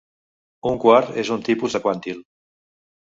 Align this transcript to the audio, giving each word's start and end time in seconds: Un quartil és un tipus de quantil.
Un 0.69 0.79
quartil 0.85 1.19
és 1.25 1.31
un 1.37 1.45
tipus 1.49 1.77
de 1.77 1.83
quantil. 1.87 2.21